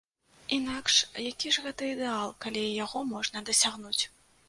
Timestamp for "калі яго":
2.47-3.07